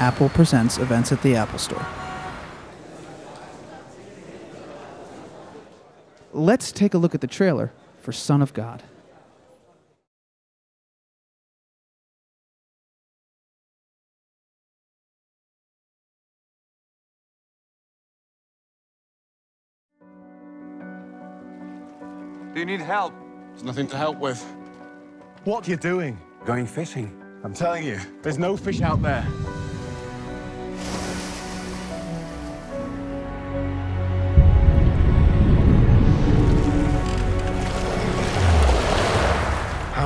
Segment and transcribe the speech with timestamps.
[0.00, 1.86] Apple Presents events at the Apple Store.
[6.32, 8.82] Let's take a look at the trailer for Son of God.
[22.54, 23.12] Do you need help?
[23.50, 24.42] There's nothing to help with.
[25.44, 26.18] What are you doing?
[26.46, 27.14] Going fishing.
[27.44, 29.26] I'm telling you, there's no fish out there.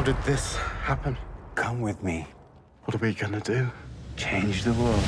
[0.05, 1.17] Did this happen?
[1.55, 2.27] Come with me.
[2.85, 3.71] What are we gonna do?
[4.17, 5.03] Change the world.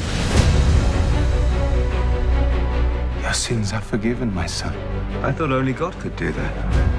[3.20, 4.74] Your sins are forgiven, my son.
[5.22, 6.52] I thought only God could do that.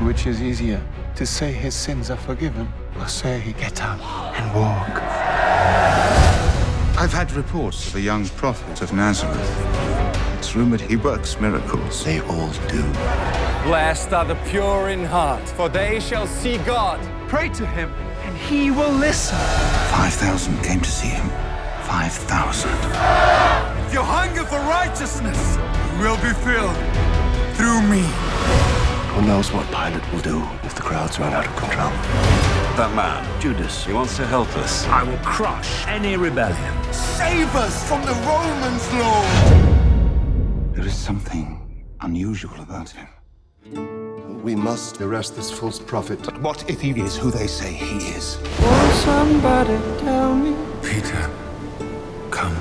[0.04, 0.80] Which is easier,
[1.16, 4.00] to say his sins are forgiven, or say, he get up
[4.38, 5.02] and walk?
[7.00, 9.40] I've had reports of a young prophet of Nazareth.
[10.38, 12.06] It's rumored he works miracles.
[12.06, 12.84] They all do.
[13.64, 17.00] Blessed are the pure in heart, for they shall see God.
[17.28, 17.92] Pray to him,
[18.24, 19.38] and he will listen.
[19.92, 21.28] 5,000 came to see him.
[21.84, 22.72] 5,000.
[23.86, 25.58] If you hunger for righteousness,
[25.92, 26.78] you will be filled
[27.58, 28.04] through me.
[29.12, 31.90] Who knows what Pilate will do if the crowds run out of control?
[32.78, 34.86] That man, Judas, he wants to help us.
[34.88, 36.94] I will crush any rebellion.
[36.94, 40.76] Save us from the Romans, Lord!
[40.76, 44.07] There is something unusual about him.
[44.48, 46.24] We must arrest this false prophet.
[46.24, 48.38] But what if he is who they say he is?
[48.62, 50.56] Won't somebody tell me?
[50.82, 51.30] Peter,
[52.32, 52.56] come.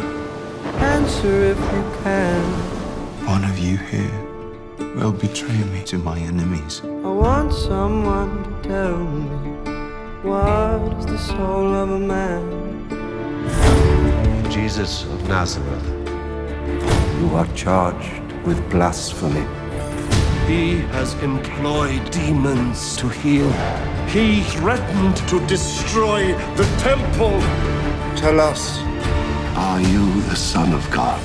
[0.96, 2.42] Answer if you can.
[3.24, 4.18] One of you here
[4.96, 6.82] will betray me to my enemies.
[6.84, 9.28] I want someone to tell me
[10.28, 12.42] what is the soul of a man.
[14.50, 15.86] Jesus of Nazareth,
[17.20, 19.46] you are charged with blasphemy.
[20.46, 23.50] He has employed demons to heal.
[24.06, 27.40] He threatened to destroy the temple.
[28.16, 28.78] Tell us,
[29.56, 31.20] Are you the Son of God?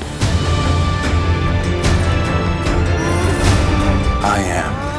[4.24, 4.91] I am.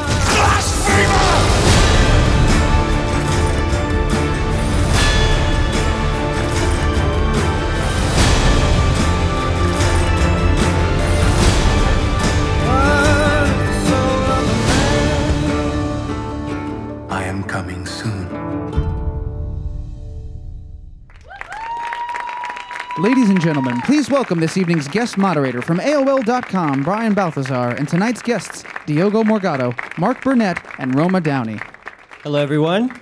[23.42, 28.62] And gentlemen, please welcome this evening's guest moderator from AOL.com, Brian Balthazar, and tonight's guests,
[28.86, 31.58] Diogo Morgado, Mark Burnett, and Roma Downey.
[32.22, 33.00] Hello, everyone.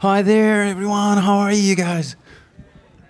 [0.00, 1.18] Hi there, everyone.
[1.18, 2.16] How are you guys?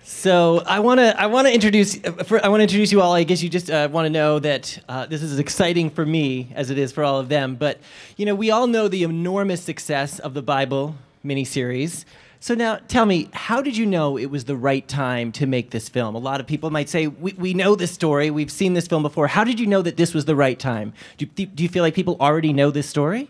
[0.03, 3.01] So I want to I want to introduce uh, for, I want to introduce you
[3.01, 3.13] all.
[3.13, 6.05] I guess you just uh, want to know that uh, this is as exciting for
[6.05, 7.55] me as it is for all of them.
[7.55, 7.79] But
[8.17, 10.95] you know, we all know the enormous success of the Bible
[11.25, 12.05] miniseries.
[12.39, 15.71] So now, tell me, how did you know it was the right time to make
[15.71, 16.13] this film?
[16.13, 19.01] A lot of people might say, we, we know this story, we've seen this film
[19.01, 19.27] before.
[19.27, 20.93] How did you know that this was the right time?
[21.17, 23.29] Do do you feel like people already know this story?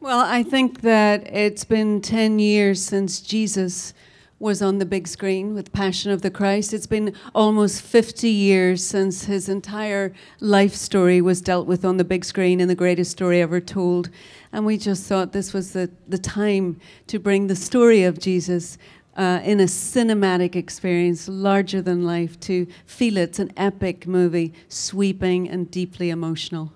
[0.00, 3.92] Well, I think that it's been 10 years since Jesus
[4.40, 6.72] was on the big screen with Passion of the Christ.
[6.72, 12.04] It's been almost 50 years since his entire life story was dealt with on the
[12.04, 14.08] big screen in the greatest story ever told.
[14.52, 18.78] And we just thought this was the, the time to bring the story of Jesus
[19.16, 25.48] uh, in a cinematic experience, larger than life, to feel it's an epic movie, sweeping
[25.48, 26.72] and deeply emotional.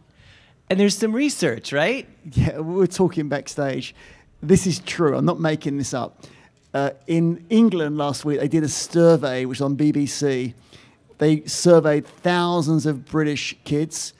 [0.71, 2.09] And there's some research, right?
[2.33, 3.95] Yeah, we were talking backstage.
[4.43, 5.17] This is true.
[5.17, 6.25] I'm not making this up.
[6.73, 10.55] Uh, in England last week, they did a survey, which was on BBC.
[11.19, 14.13] They surveyed thousands of British kids.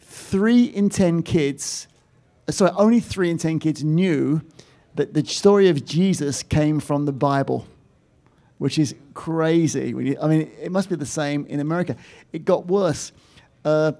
[0.00, 1.86] Three in ten kids,
[2.52, 4.42] uh, sorry, only three in ten kids knew
[4.94, 7.66] that the story of Jesus came from the Bible,
[8.58, 9.94] which is crazy.
[10.18, 11.96] I mean, it must be the same in America.
[12.32, 13.12] It got worse.
[13.64, 13.92] Uh,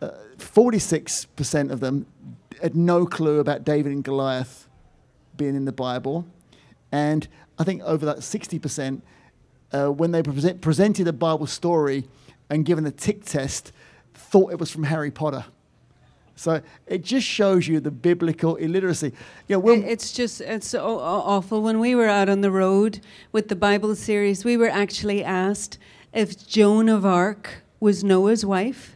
[0.00, 2.06] uh, 46% of them
[2.62, 4.68] had no clue about David and Goliath
[5.36, 6.26] being in the Bible.
[6.92, 7.26] And
[7.58, 9.02] I think over that 60%,
[9.72, 12.04] uh, when they present, presented a Bible story
[12.48, 13.72] and given a tick test,
[14.14, 15.46] thought it was from Harry Potter.
[16.36, 19.12] So it just shows you the biblical illiteracy.
[19.48, 21.62] You know, when, It's just it's so awful.
[21.62, 23.00] When we were out on the road
[23.32, 25.78] with the Bible series, we were actually asked
[26.12, 28.94] if Joan of Arc was Noah's wife.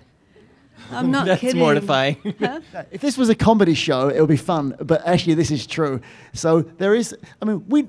[0.91, 1.61] I'm not That's kidding.
[1.61, 2.17] mortifying.
[2.39, 2.61] Huh?
[2.91, 4.77] if this was a comedy show, it would be fun.
[4.81, 6.01] But actually, this is true.
[6.35, 7.17] So there is.
[7.41, 7.89] I mean, we.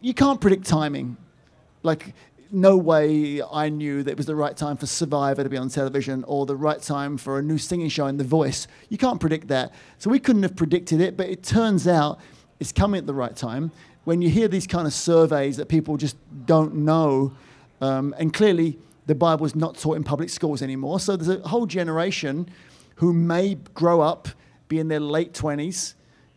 [0.00, 1.16] You can't predict timing.
[1.82, 2.14] Like
[2.52, 5.70] no way I knew that it was the right time for Survivor to be on
[5.70, 8.68] television or the right time for a new singing show in The Voice.
[8.90, 9.72] You can't predict that.
[9.98, 12.20] So we couldn't have predicted it, but it turns out
[12.60, 13.72] it's coming at the right time.
[14.04, 17.32] When you hear these kind of surveys that people just don't know,
[17.80, 21.48] um, and clearly the Bible is not taught in public schools anymore, so there's a
[21.48, 22.48] whole generation
[22.96, 24.28] who may grow up,
[24.68, 25.94] be in their late 20s,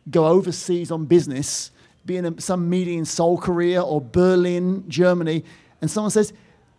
[0.09, 1.71] go overseas on business,
[2.05, 5.43] be in a, some meeting in Seoul, Korea, or Berlin, Germany,
[5.85, 6.33] and someone says,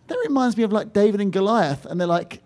[0.08, 1.86] That reminds me of like David and Goliath.
[1.86, 2.42] And they're like,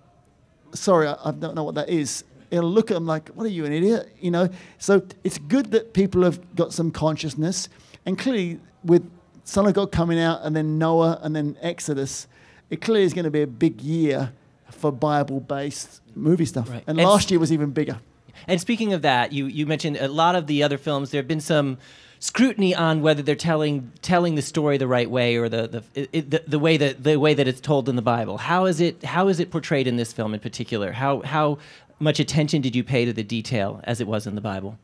[0.75, 2.23] Sorry, I, I don't know what that is.
[2.51, 4.15] It'll look at them like, What are you, an idiot?
[4.21, 4.51] You know?
[4.77, 7.71] So it's good that people have got some consciousness.
[8.05, 9.11] And clearly, with
[9.45, 12.29] Son of God coming out, and then Noah, and then Exodus,
[12.69, 14.35] it clearly is going to be a big year
[14.71, 16.69] for Bible based movie stuff.
[16.69, 16.85] Right.
[16.87, 17.99] And And last year was even bigger.
[18.47, 21.11] And speaking of that, you, you mentioned a lot of the other films.
[21.11, 21.79] There have been some
[22.21, 26.31] scrutiny on whether they're telling telling the story the right way or the the, it,
[26.31, 28.39] the, the way that the way that it's told in the Bible.
[28.39, 30.93] How is it how is it portrayed in this film in particular?
[30.93, 31.59] How how
[31.99, 34.79] much attention did you pay to the detail as it was in the Bible?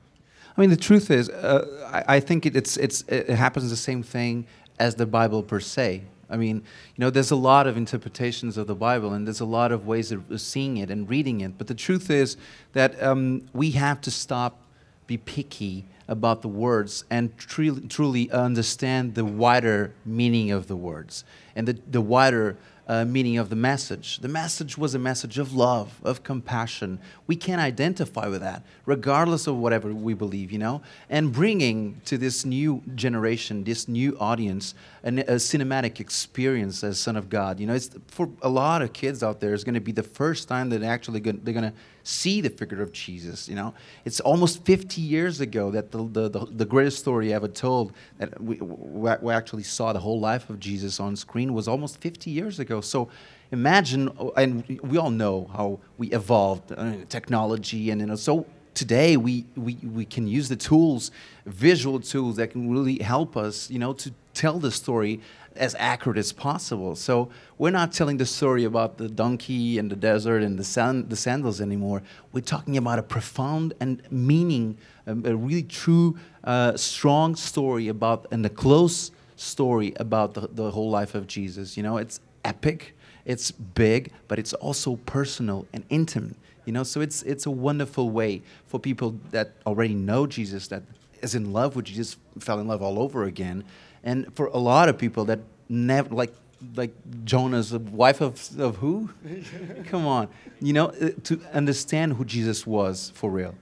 [0.57, 3.77] I mean, the truth is, uh, I, I think it, it's, it's, it happens the
[3.77, 4.47] same thing
[4.79, 6.03] as the Bible per se.
[6.29, 9.47] I mean, you know, there's a lot of interpretations of the Bible, and there's a
[9.47, 11.57] lot of ways of seeing it and reading it.
[11.57, 12.37] But the truth is
[12.73, 14.61] that um, we have to stop,
[15.07, 21.25] be picky about the words, and truly, truly understand the wider meaning of the words
[21.57, 22.57] and the, the wider
[22.89, 24.19] uh, meaning of the message.
[24.19, 27.01] The message was a message of love, of compassion.
[27.27, 30.83] We can identify with that, regardless of whatever we believe, you know?
[31.11, 37.17] And bringing to this new generation, this new audience, an, a cinematic experience as Son
[37.17, 37.59] of God.
[37.59, 40.05] You know, it's for a lot of kids out there, it's going to be the
[40.05, 41.73] first time that actually they're going to
[42.07, 43.49] see the figure of Jesus.
[43.49, 43.75] You know,
[44.05, 48.41] it's almost 50 years ago that the, the, the, the greatest story ever told that
[48.41, 52.61] we, we actually saw the whole life of Jesus on screen was almost 50 years
[52.61, 52.81] ago.
[52.81, 53.09] So
[53.51, 59.17] imagine, and we all know how we evolved uh, technology, and you know, so today
[59.17, 61.11] we, we, we can use the tools,
[61.45, 65.21] visual tools that can really help us, you know, to tell the story
[65.59, 66.97] as accurate as possible.
[66.97, 71.11] So we're not telling the story about the donkey and the desert and the, sand,
[71.11, 72.03] the sandals anymore.
[72.33, 78.27] We're talking about a profound and meaning, um, a really true, uh, strong story about,
[78.31, 81.77] and a close story about the, the whole life of Jesus.
[81.77, 86.37] You know, it's epic, it's big, but it's also personal and intimate.
[86.65, 90.83] You know, so it's it's a wonderful way for people that already know Jesus, that
[91.23, 93.65] is in love with Jesus, fell in love all over again,
[94.03, 96.33] and for a lot of people that never like
[96.75, 96.93] like
[97.25, 99.11] Jonah's wife of of who?
[99.87, 100.29] Come on,
[100.61, 103.55] you know, uh, to understand who Jesus was for real.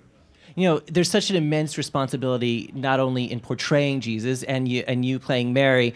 [0.55, 5.05] You know, there's such an immense responsibility not only in portraying Jesus and you and
[5.05, 5.95] you playing Mary,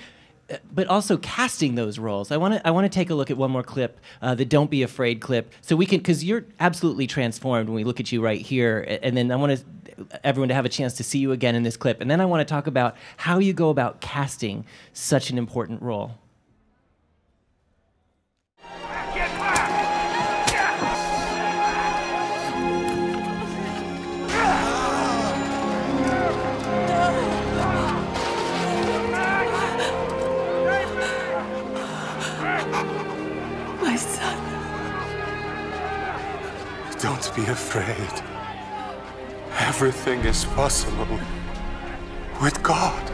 [0.50, 2.32] uh, but also casting those roles.
[2.32, 4.44] I want to I want to take a look at one more clip, uh, the
[4.44, 8.11] "Don't Be Afraid" clip, so we can because you're absolutely transformed when we look at
[8.11, 9.64] you right here, and then I want to
[10.25, 12.25] everyone to have a chance to see you again in this clip, and then I
[12.25, 16.12] want to talk about how you go about casting such an important role.
[33.81, 34.39] My son.
[37.00, 38.38] Don't be afraid.
[39.68, 41.06] Everything is possible
[42.40, 43.04] with God.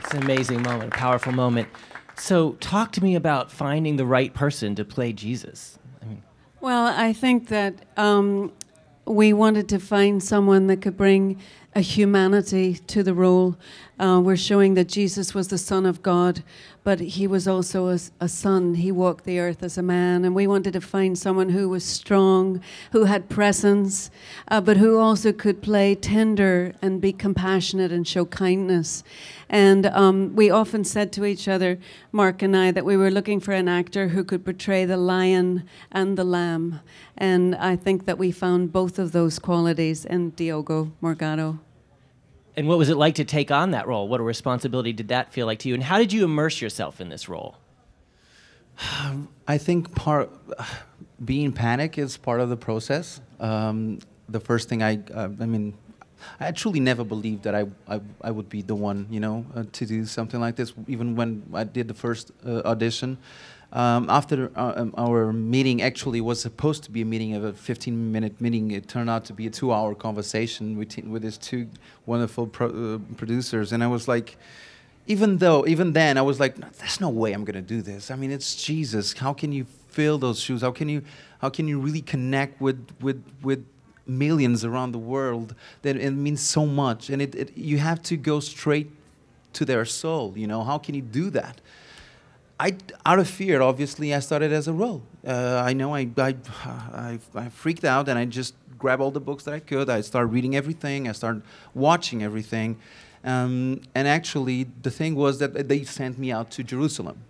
[0.00, 1.68] It's an amazing moment, a powerful moment.
[2.16, 5.78] So, talk to me about finding the right person to play Jesus.
[6.02, 6.22] I mean,
[6.60, 8.52] Well, I think that um,
[9.10, 11.40] we wanted to find someone that could bring
[11.74, 13.56] a humanity to the role.
[13.98, 16.42] Uh, we're showing that Jesus was the Son of God,
[16.82, 18.74] but he was also a son.
[18.74, 21.84] He walked the earth as a man, and we wanted to find someone who was
[21.84, 22.60] strong,
[22.92, 24.10] who had presence,
[24.48, 29.04] uh, but who also could play tender and be compassionate and show kindness.
[29.48, 31.78] And um, we often said to each other,
[32.12, 35.64] Mark and I, that we were looking for an actor who could portray the lion
[35.92, 36.80] and the lamb.
[37.16, 41.58] And I think that we found both of those qualities in Diogo Morgado.
[42.56, 44.08] And what was it like to take on that role?
[44.08, 45.74] What a responsibility did that feel like to you?
[45.74, 47.56] And how did you immerse yourself in this role?
[49.46, 50.30] I think part
[51.24, 53.20] being panic is part of the process.
[53.38, 55.74] Um, the first thing I, uh, I mean,
[56.38, 59.64] I truly never believed that I, I, I would be the one, you know, uh,
[59.72, 60.72] to do something like this.
[60.86, 63.18] Even when I did the first uh, audition,
[63.72, 67.52] um, after uh, um, our meeting actually was supposed to be a meeting of a
[67.52, 71.38] 15 minute meeting, it turned out to be a two hour conversation with, with these
[71.38, 71.68] two
[72.04, 73.72] wonderful pro uh, producers.
[73.72, 74.36] And I was like,
[75.06, 78.10] even though, even then, I was like, there's no way I'm going to do this.
[78.10, 79.12] I mean, it's Jesus.
[79.12, 80.62] How can you fill those shoes?
[80.62, 81.02] How can you,
[81.40, 83.64] how can you really connect with, with, with
[84.06, 87.08] millions around the world that it means so much?
[87.08, 88.90] And it, it, you have to go straight
[89.52, 90.64] to their soul, you know?
[90.64, 91.60] How can you do that?
[92.60, 92.76] I,
[93.06, 95.00] out of fear, obviously, I started as a role.
[95.26, 96.34] Uh, I know I, I,
[96.92, 99.88] I, I, freaked out and I just grabbed all the books that I could.
[99.88, 101.08] I started reading everything.
[101.08, 102.76] I started watching everything.
[103.24, 107.22] Um, and actually, the thing was that they sent me out to Jerusalem.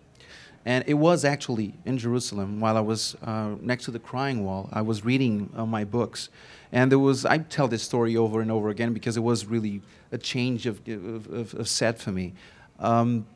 [0.64, 4.68] And it was actually in Jerusalem while I was uh, next to the crying wall.
[4.72, 6.28] I was reading uh, my books.
[6.72, 9.80] And there was, I tell this story over and over again because it was really
[10.10, 12.32] a change of, of, of set for me.
[12.80, 13.26] Um,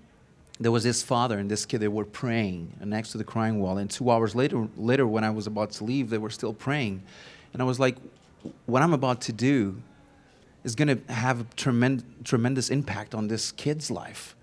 [0.60, 3.78] there was this father and this kid they were praying next to the crying wall.
[3.78, 7.02] And two hours later later when i was about to leave they were still praying.
[7.52, 7.96] And i was like
[8.66, 9.82] what i'm about to do
[10.62, 14.34] is going to have a tremend- tremendous impact on this kid's life.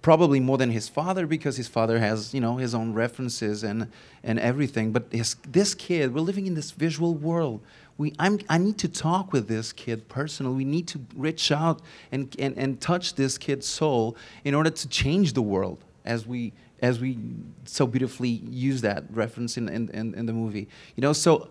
[0.00, 3.90] Probably more than his father because his father has you know his own references and
[4.22, 4.92] and everything.
[4.92, 7.60] But his, this kid we're living in this visual world
[7.98, 10.54] we, I'm, I need to talk with this kid personally.
[10.54, 11.80] We need to reach out
[12.12, 16.52] and, and, and touch this kid's soul in order to change the world as we,
[16.82, 17.18] as we
[17.64, 20.68] so beautifully use that reference in, in, in, in the movie.
[20.94, 21.48] You know, so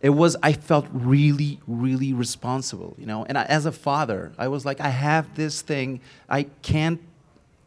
[0.00, 3.24] it was, I felt really, really responsible, you know.
[3.24, 6.00] And I, as a father, I was like, I have this thing.
[6.28, 7.00] I can't,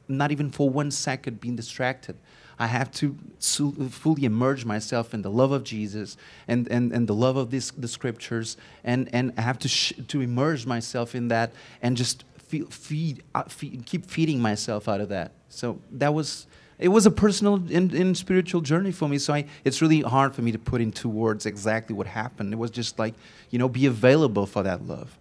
[0.08, 2.16] not even for one second, be distracted.
[2.58, 7.16] I have to fully immerse myself in the love of Jesus and, and, and the
[7.16, 11.52] love of this, the scriptures, and, and I have to, to immerse myself in that
[11.82, 12.24] and just
[12.70, 15.32] feed, uh, feed, keep feeding myself out of that.
[15.50, 16.48] So that was,
[16.80, 19.18] it was a personal and, and spiritual journey for me.
[19.18, 22.54] So I, it's really hard for me to put into words exactly what happened.
[22.54, 23.14] It was just like,
[23.50, 25.18] you know, be available for that love.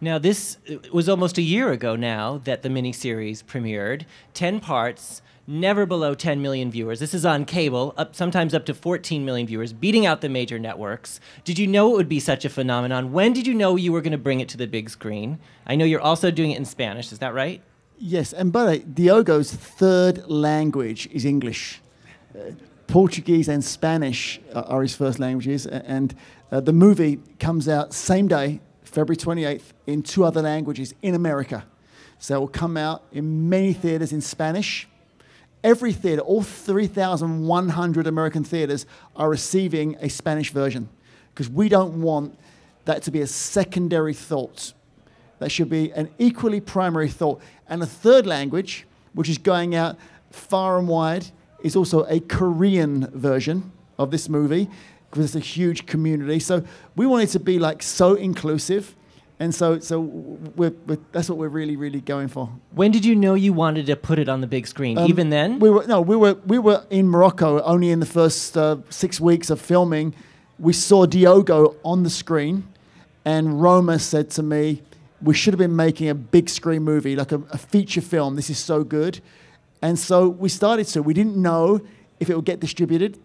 [0.00, 0.56] Now, this
[0.92, 4.02] was almost a year ago now that the miniseries premiered.
[4.34, 7.00] 10 parts, never below 10 million viewers.
[7.00, 10.58] This is on cable, up sometimes up to 14 million viewers, beating out the major
[10.58, 11.20] networks.
[11.44, 13.12] Did you know it would be such a phenomenon?
[13.12, 15.38] When did you know you were going to bring it to the big screen?
[15.66, 17.12] I know you're also doing it in Spanish.
[17.12, 17.62] Is that right?
[17.98, 21.80] Yes, and by the way, Diogo's third language is English.
[22.34, 22.52] Uh,
[22.86, 26.14] Portuguese and Spanish are his first languages, and
[26.50, 31.64] uh, the movie comes out same day, February 28th, in two other languages in America.
[32.18, 34.88] So it will come out in many theaters in Spanish
[35.64, 40.88] Every theater, all 3,100 American theaters, are receiving a Spanish version
[41.32, 42.36] because we don't want
[42.84, 44.72] that to be a secondary thought.
[45.38, 47.40] That should be an equally primary thought.
[47.68, 49.96] And a third language, which is going out
[50.30, 51.26] far and wide,
[51.62, 54.68] is also a Korean version of this movie
[55.10, 56.40] because it's a huge community.
[56.40, 56.64] So
[56.96, 58.96] we want it to be like so inclusive
[59.38, 62.48] and so, so we're, we're, that's what we're really, really going for.
[62.72, 64.98] When did you know you wanted to put it on the big screen?
[64.98, 65.58] Um, Even then?
[65.58, 69.20] We were no, we were we were in Morocco only in the first uh, six
[69.20, 70.14] weeks of filming.
[70.58, 72.68] We saw Diogo on the screen,
[73.24, 74.82] and Roma said to me,
[75.20, 78.36] "We should have been making a big screen movie, like a, a feature film.
[78.36, 79.20] This is so good."
[79.80, 81.02] And so we started to.
[81.02, 81.80] We didn't know
[82.20, 83.18] if it would get distributed,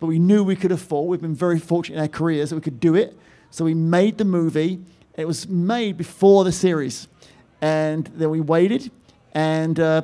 [0.00, 1.08] but we knew we could afford.
[1.08, 3.16] We've been very fortunate in our careers that we could do it.
[3.52, 4.80] So we made the movie
[5.20, 7.06] it was made before the series.
[7.60, 8.90] And then we waited,
[9.32, 10.02] and uh,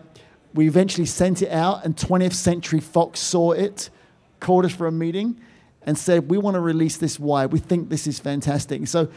[0.54, 3.90] we eventually sent it out, and 20th Century Fox saw it,
[4.40, 5.40] called us for a meeting,
[5.82, 7.52] and said, We want to release this wide.
[7.52, 8.86] We think this is fantastic.
[8.88, 9.08] So,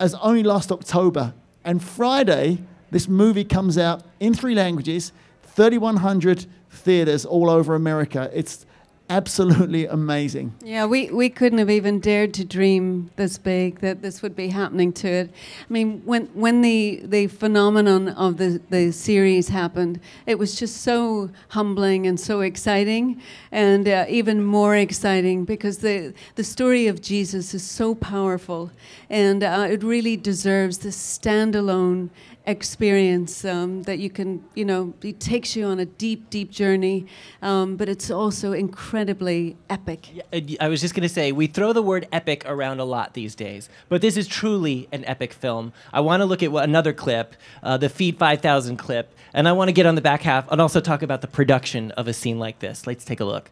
[0.00, 1.34] as only last October,
[1.64, 2.58] and Friday,
[2.90, 8.30] this movie comes out in three languages, 3,100 theaters all over America.
[8.32, 8.66] It's
[9.10, 10.54] absolutely amazing.
[10.64, 14.48] Yeah, we, we couldn't have even dared to dream this big that this would be
[14.48, 15.30] happening to it.
[15.68, 20.82] I mean, when when the, the phenomenon of the, the series happened, it was just
[20.82, 23.20] so humbling and so exciting,
[23.52, 28.70] and uh, even more exciting because the the story of Jesus is so powerful,
[29.10, 32.10] and uh, it really deserves this standalone
[32.46, 37.06] experience um, that you can, you know, it takes you on a deep, deep journey,
[37.40, 40.08] um, but it's also incredibly epic.
[40.60, 43.34] I was just going to say, we throw the word epic around a lot these
[43.34, 45.72] days, but this is truly an epic film.
[45.92, 49.68] I want to look at another clip, uh, the Feed 5000 clip, and I want
[49.68, 52.38] to get on the back half and also talk about the production of a scene
[52.38, 52.86] like this.
[52.86, 53.50] Let's take a look.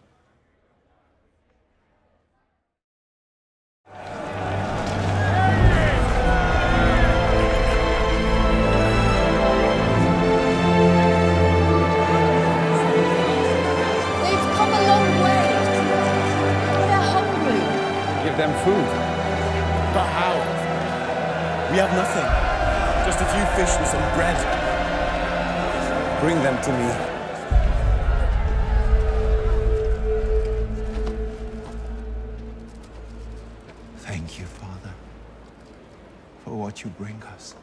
[26.63, 26.93] To me.
[33.97, 34.95] Thank you, Father,
[36.45, 37.57] for what you bring us.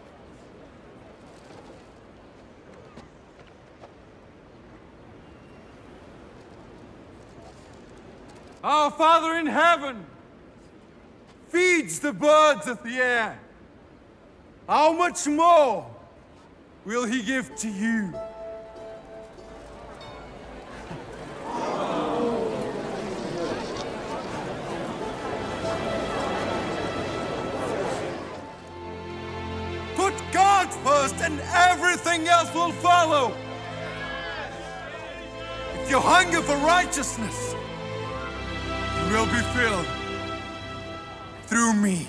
[8.62, 10.06] Our Father in heaven
[11.48, 13.39] feeds the birds of the air.
[14.68, 15.89] How much more
[16.84, 18.13] will he give to you?
[30.83, 33.33] First and everything else will follow.
[35.81, 37.55] If you hunger for righteousness,
[39.07, 39.86] you will be filled
[41.48, 42.07] through me.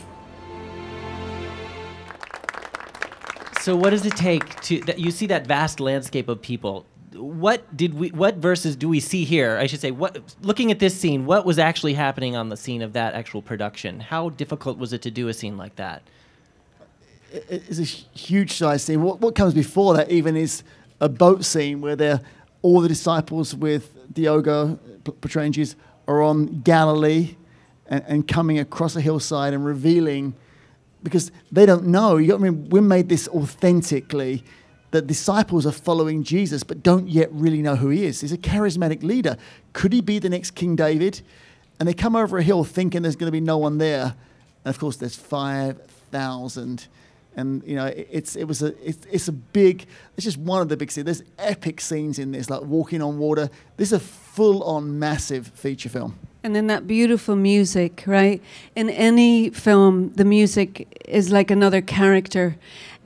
[3.60, 6.86] So what does it take to that you see that vast landscape of people?
[7.12, 9.58] What did we what verses do we see here?
[9.58, 12.80] I should say what looking at this scene, what was actually happening on the scene
[12.80, 14.00] of that actual production?
[14.00, 16.02] How difficult was it to do a scene like that?
[17.32, 17.84] It's a
[18.18, 19.02] huge size scene.
[19.02, 20.62] What, what comes before that even is
[21.00, 22.20] a boat scene where they're
[22.62, 27.36] all the disciples with Diogo p- portraying Jesus are on Galilee
[27.86, 30.34] and, and coming across a hillside and revealing
[31.02, 32.16] because they don't know.
[32.16, 34.44] You got to remember, we made this authentically.
[34.90, 38.20] The disciples are following Jesus, but don't yet really know who he is.
[38.20, 39.36] He's a charismatic leader.
[39.72, 41.22] Could he be the next King David?
[41.78, 44.14] And they come over a hill thinking there's going to be no one there,
[44.64, 46.88] and of course there's five thousand.
[47.40, 49.86] And you know, it's it was a it's, it's a big.
[50.16, 51.06] It's just one of the big scenes.
[51.06, 53.50] There's epic scenes in this, like walking on water.
[53.76, 56.18] This is a full-on massive feature film.
[56.42, 58.42] And then that beautiful music, right?
[58.74, 62.56] In any film, the music is like another character.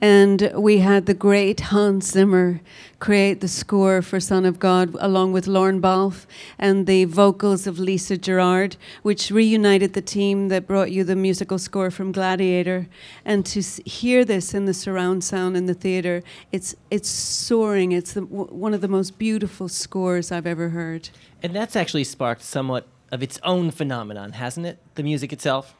[0.01, 2.61] And we had the great Hans Zimmer
[2.99, 6.27] create the score for Son of God along with Lorne Balfe
[6.59, 11.57] and the vocals of Lisa Gerrard, which reunited the team that brought you the musical
[11.57, 12.87] score from Gladiator.
[13.23, 17.91] And to hear this in the surround sound in the theater, it's, it's soaring.
[17.91, 21.09] It's the, one of the most beautiful scores I've ever heard.
[21.41, 24.79] And that's actually sparked somewhat of its own phenomenon, hasn't it?
[24.95, 25.75] The music itself.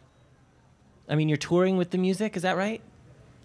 [1.07, 2.81] I mean, you're touring with the music, is that right?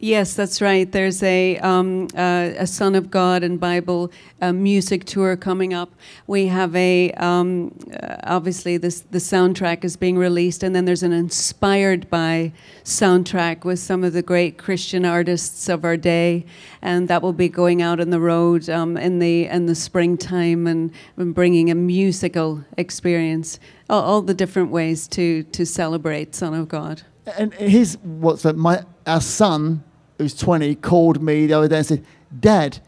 [0.02, 0.90] Yes, that's right.
[0.90, 4.10] There's a um, uh, a Son of God and Bible
[4.40, 5.92] uh, music tour coming up.
[6.26, 11.02] We have a um, uh, obviously this the soundtrack is being released, and then there's
[11.02, 16.46] an inspired by soundtrack with some of the great Christian artists of our day,
[16.80, 20.66] and that will be going out on the road um, in the in the springtime
[20.66, 23.60] and, and bringing a musical experience.
[23.90, 27.02] All, all the different ways to to celebrate Son of God.
[27.36, 28.46] And here's what's?
[28.46, 29.84] My our son,
[30.20, 32.04] who's 20, called me the other day and said,
[32.38, 32.78] "Dad,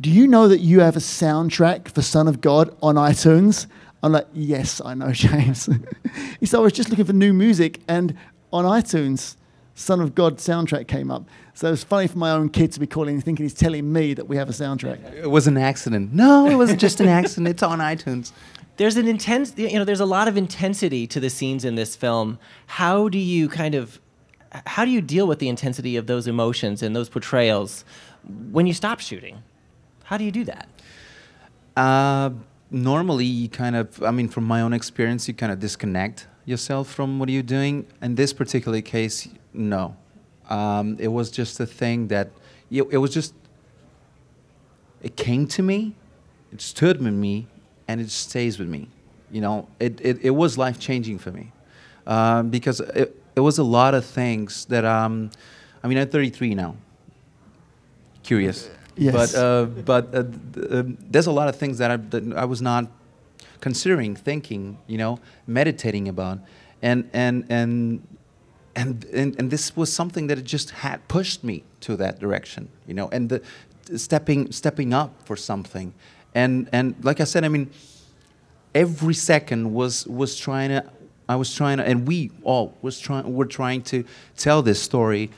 [0.00, 3.66] do you know that you have a soundtrack for Son of God on iTunes?"
[4.02, 5.66] I'm like, "Yes, I know, James."
[6.40, 8.14] he said, "I was just looking for new music, and
[8.52, 9.36] on iTunes,
[9.74, 12.86] Son of God soundtrack came up." So it's funny for my own kid to be
[12.86, 15.12] calling and thinking he's telling me that we have a soundtrack.
[15.12, 16.12] It was an accident.
[16.12, 17.48] No, it wasn't just an accident.
[17.48, 18.30] It's on iTunes.
[18.76, 21.96] There's an intense, you know, there's a lot of intensity to the scenes in this
[21.96, 22.38] film.
[22.66, 24.00] How do you kind of,
[24.66, 27.84] how do you deal with the intensity of those emotions and those portrayals
[28.50, 29.42] when you stop shooting?
[30.04, 30.68] How do you do that?
[31.76, 32.30] Uh,
[32.70, 36.88] normally, you kind of, I mean, from my own experience, you kind of disconnect yourself
[36.88, 37.86] from what you're doing.
[38.00, 39.96] In this particular case, no.
[40.48, 42.30] Um, it was just a thing that,
[42.70, 43.34] it, it was just,
[45.02, 45.94] it came to me,
[46.52, 47.46] it stood with me,
[47.86, 48.88] and it stays with me.
[49.30, 51.52] You know, it, it, it was life changing for me.
[52.06, 55.30] Um, because it, it was a lot of things that, um,
[55.82, 56.74] I mean, I'm 33 now.
[58.24, 58.68] Curious.
[58.96, 59.14] Yes.
[59.14, 62.60] But uh, but uh, uh, there's a lot of things that I, that I was
[62.60, 62.90] not
[63.60, 66.40] considering, thinking, you know, meditating about,
[66.82, 68.02] and and and
[68.74, 72.68] and and, and this was something that it just had pushed me to that direction,
[72.88, 73.40] you know, and the
[73.96, 75.94] stepping stepping up for something,
[76.34, 77.70] and and like I said, I mean,
[78.74, 80.84] every second was was trying to.
[81.28, 83.34] I was trying to, and we all was trying.
[83.34, 84.04] We're trying to
[84.36, 85.30] tell this story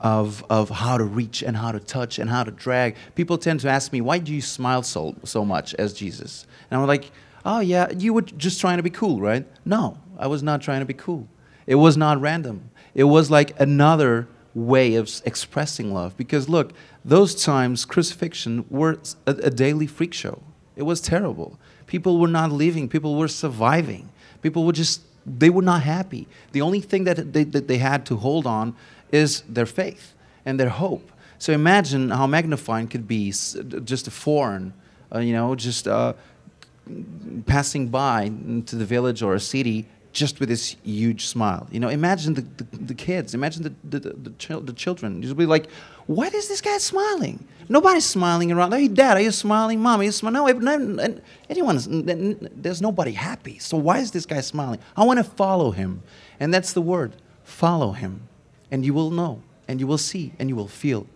[0.00, 2.96] of of how to reach and how to touch and how to drag.
[3.14, 6.80] People tend to ask me, "Why do you smile so so much as Jesus?" And
[6.80, 7.10] I'm like,
[7.44, 10.80] "Oh yeah, you were just trying to be cool, right?" No, I was not trying
[10.80, 11.26] to be cool.
[11.66, 12.70] It was not random.
[12.94, 16.16] It was like another way of expressing love.
[16.16, 16.72] Because look,
[17.04, 20.42] those times crucifixion were a daily freak show.
[20.76, 21.58] It was terrible.
[21.86, 22.88] People were not living.
[22.88, 24.10] People were surviving.
[24.40, 26.26] People were just they were not happy.
[26.52, 28.74] The only thing that they, that they had to hold on
[29.10, 31.10] is their faith and their hope.
[31.38, 34.74] So imagine how magnifying could be just a foreign,
[35.14, 36.14] uh, you know, just uh,
[37.46, 41.66] passing by into the village or a city just with this huge smile.
[41.70, 45.22] You know, imagine the, the, the kids, imagine the, the, the, chil- the children.
[45.22, 45.70] You'll be like,
[46.06, 47.46] why is this guy smiling?
[47.68, 48.72] Nobody's smiling around.
[48.72, 49.80] Hey, dad, are you smiling?
[49.80, 50.58] Mom, are you smiling?
[50.60, 53.58] No, no, anyone's, there's nobody happy.
[53.58, 54.80] So why is this guy smiling?
[54.96, 56.02] I want to follow him.
[56.38, 58.28] And that's the word follow him.
[58.70, 61.06] And you will know, and you will see, and you will feel.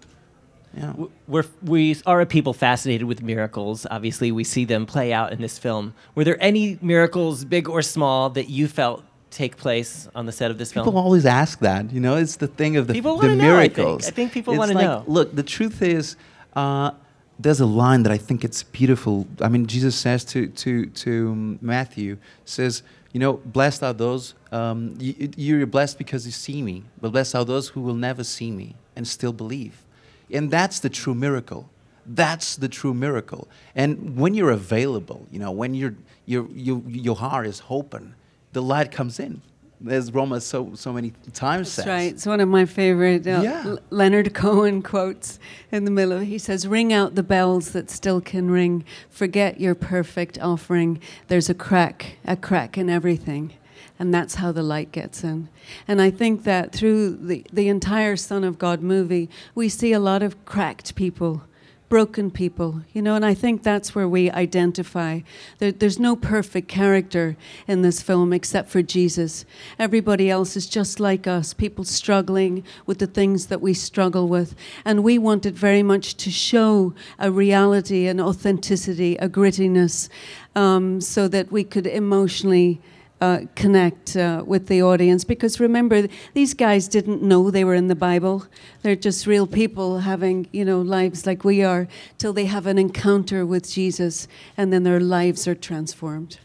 [0.77, 0.93] Yeah.
[1.27, 3.87] We're, we are a people fascinated with miracles.
[3.91, 5.95] Obviously, we see them play out in this film.
[6.15, 10.51] Were there any miracles, big or small, that you felt take place on the set
[10.51, 10.85] of this film?
[10.85, 11.93] People always ask that.
[11.93, 13.77] You know, it's the thing of the, People the know, I think.
[13.77, 14.07] miracles.
[14.07, 15.05] I think people wanna like, know.
[15.07, 16.17] Look, the truth is,
[16.55, 16.91] uh,
[17.39, 19.27] there's a line that I think it's beautiful.
[19.41, 24.35] I mean, Jesus says to to to um, Matthew says, you know, blessed are those.
[24.53, 28.25] Um, you, you're blessed because you see me, but blessed are those who will never
[28.25, 29.86] see me and still believe.
[30.33, 31.71] And that's the true miracle.
[32.05, 33.49] That's the true miracle.
[33.75, 38.15] And when you're available, you know, when you're, you're, you, your heart is open,
[38.53, 39.43] the light comes in.
[39.91, 41.87] As Roma so, so many times That's says.
[41.87, 42.13] right.
[42.13, 43.63] It's one of my favorite uh, Yeah.
[43.67, 45.39] L- Leonard Cohen quotes
[45.71, 46.21] in the middle.
[46.21, 48.85] He says, Ring out the bells that still can ring.
[49.11, 50.99] Forget your perfect offering.
[51.29, 53.53] There's a crack, a crack in everything.
[53.99, 55.49] And that's how the light gets in.
[55.89, 60.01] And I think that through the, the entire Son of God movie, we see a
[60.01, 61.43] lot of cracked people
[61.89, 65.21] broken people, you know, and I think that's where we identify.
[65.59, 67.37] There, there's no perfect character
[67.69, 69.45] in this film except for Jesus.
[69.79, 74.57] Everybody else is just like us, people struggling with the things that we struggle with.
[74.85, 80.09] And we wanted very much to show a reality, an authenticity, a grittiness,
[80.57, 82.81] um, so that we could emotionally
[83.21, 87.89] uh, connect uh, with the audience because remember these guys didn't know they were in
[87.89, 88.45] the bible
[88.83, 92.79] they're just real people having you know lives like we are till they have an
[92.79, 96.39] encounter with jesus and then their lives are transformed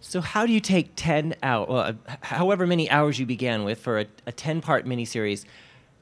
[0.00, 3.78] So, how do you take 10 hours, well, uh, however many hours you began with
[3.78, 5.44] for a, a 10 part miniseries?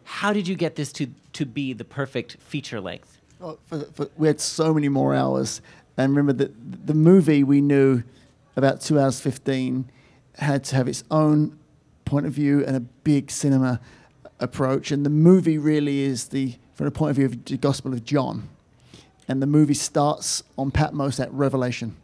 [0.05, 3.19] How did you get this to, to be the perfect feature length?
[3.41, 5.61] Oh, for, for, we had so many more hours.
[5.97, 8.03] And remember that the movie we knew
[8.57, 9.91] about two hours 15
[10.39, 11.59] had to have its own
[12.05, 13.81] point of view and a big cinema
[14.41, 14.91] approach.
[14.91, 18.05] And the movie really is the, from the point of view of the Gospel of
[18.05, 18.49] John.
[19.29, 21.97] And the movie starts on Patmos at Revelation.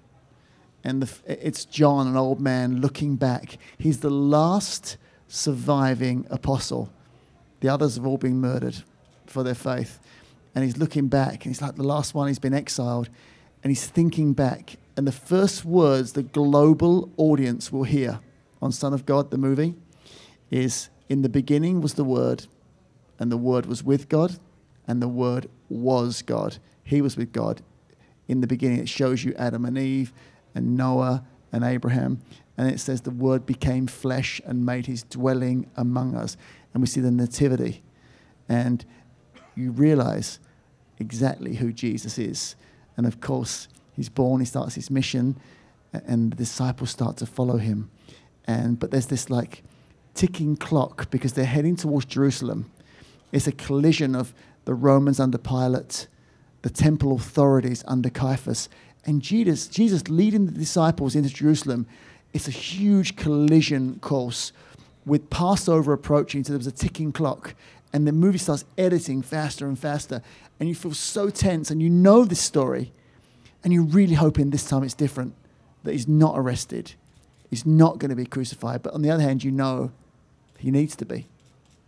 [0.85, 3.59] And the, it's John, an old man, looking back.
[3.79, 4.97] He's the last
[5.29, 6.93] surviving apostle.
[7.61, 8.83] The others have all been murdered
[9.27, 10.01] for their faith.
[10.55, 13.09] And he's looking back, and he's like the last one, he's been exiled,
[13.63, 14.77] and he's thinking back.
[14.97, 18.21] And the first words the global audience will hear
[18.61, 19.75] on Son of God, the movie,
[20.51, 22.47] is In the beginning was the Word,
[23.19, 24.39] and the Word was with God,
[24.87, 26.59] and the Word was God.
[26.85, 27.63] He was with God.
[28.29, 30.13] In the beginning, it shows you Adam and Eve,
[30.55, 32.21] and Noah, and Abraham.
[32.57, 36.37] And it says the Word became flesh and made his dwelling among us.
[36.73, 37.83] And we see the Nativity.
[38.49, 38.85] And
[39.55, 40.39] you realize
[40.99, 42.57] exactly who Jesus is.
[42.97, 45.37] And of course, he's born, he starts his mission,
[45.93, 47.91] and the disciples start to follow him.
[48.47, 49.63] And but there's this like
[50.15, 52.71] ticking clock because they're heading towards Jerusalem.
[53.31, 56.07] It's a collision of the Romans under Pilate,
[56.63, 58.69] the temple authorities under Caiaphas,
[59.05, 61.87] and Jesus, Jesus leading the disciples into Jerusalem.
[62.33, 64.53] It's a huge collision course
[65.05, 67.55] with Passover approaching, so there was a ticking clock,
[67.93, 70.23] and the movie starts editing faster and faster,
[70.61, 72.93] and you feel so tense, and you know this story,
[73.65, 75.35] and you're really hoping this time it's different,
[75.85, 76.95] that he's not arrested,
[77.51, 79.93] he's not going to be crucified, but on the other hand, you know
[80.59, 81.27] he needs to be,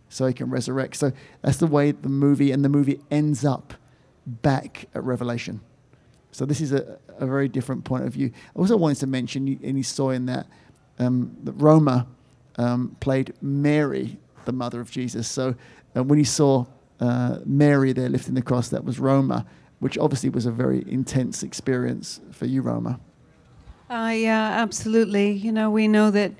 [0.09, 0.95] so he can resurrect.
[0.95, 1.11] So
[1.41, 3.73] that's the way the movie, and the movie ends up
[4.25, 5.61] back at Revelation.
[6.31, 8.31] So this is a, a very different point of view.
[8.55, 10.47] I also wanted to mention, and you saw in that,
[10.99, 12.07] um, that Roma
[12.57, 15.27] um, played Mary, the mother of Jesus.
[15.29, 15.55] So
[15.95, 16.65] uh, when you saw
[16.99, 19.45] uh, Mary there lifting the cross, that was Roma,
[19.85, 22.99] which obviously was a very intense experience for you, Roma.
[23.87, 25.31] Uh, yeah, absolutely.
[25.33, 26.31] You know, we know that,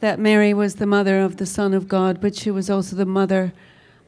[0.00, 3.06] that Mary was the mother of the Son of God, but she was also the
[3.06, 3.54] mother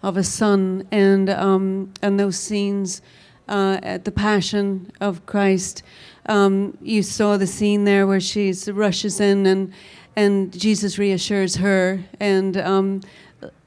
[0.02, 0.86] of a son.
[0.92, 3.00] And, um, and those scenes
[3.48, 5.82] uh, at the Passion of Christ,
[6.26, 9.72] um, you saw the scene there where she rushes in and,
[10.16, 12.04] and Jesus reassures her.
[12.20, 13.00] And, um,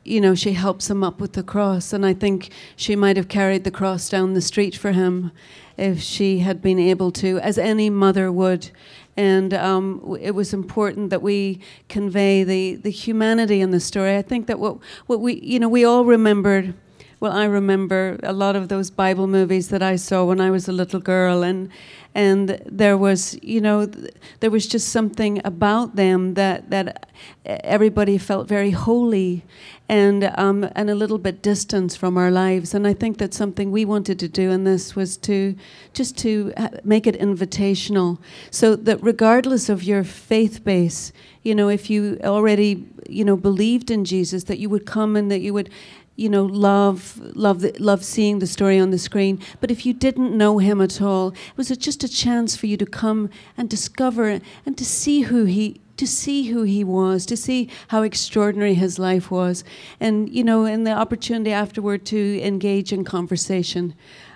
[0.05, 1.91] you know, she helps him up with the cross.
[1.91, 5.31] And I think she might have carried the cross down the street for him
[5.77, 8.71] if she had been able to, as any mother would.
[9.17, 14.17] and um, it was important that we convey the, the humanity in the story.
[14.17, 16.73] I think that what what we you know we all remembered.
[17.21, 20.67] Well, I remember a lot of those Bible movies that I saw when I was
[20.67, 21.69] a little girl, and
[22.13, 27.09] and there was you know th- there was just something about them that that
[27.45, 29.43] everybody felt very holy
[29.87, 32.73] and um, and a little bit distance from our lives.
[32.73, 35.55] And I think that something we wanted to do in this was to
[35.93, 38.19] just to ha- make it invitational,
[38.51, 43.89] so that regardless of your faith base, you know, if you already you know believed
[43.89, 45.69] in Jesus, that you would come and that you would
[46.15, 49.39] you know, love, love, the, love seeing the story on the screen.
[49.59, 52.67] But if you didn't know him at all, it was a, just a chance for
[52.67, 57.25] you to come and discover and to see who he, to see who he was,
[57.25, 59.63] to see how extraordinary his life was,
[59.99, 63.93] and you know, and the opportunity afterward to engage in conversation.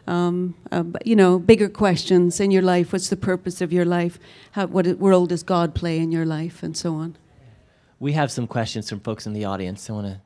[0.08, 2.92] Um, uh, you know, bigger questions in your life.
[2.92, 4.18] What's the purpose of your life?
[4.54, 7.16] How, what role does God play in your life, and so on.
[8.00, 9.88] We have some questions from folks in the audience.
[9.88, 10.22] I want to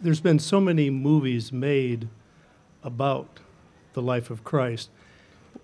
[0.00, 2.08] there's been so many movies made
[2.82, 3.40] about
[3.92, 4.90] the life of Christ.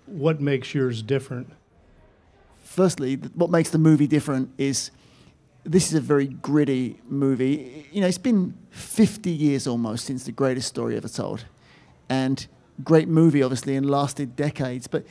[0.05, 1.51] What makes yours different?
[2.61, 4.91] Firstly, what makes the movie different is
[5.63, 7.87] this is a very gritty movie.
[7.91, 11.45] You know, it's been 50 years almost since the greatest story ever told.
[12.09, 12.45] And
[12.83, 14.87] great movie, obviously, and lasted decades.
[14.87, 15.05] But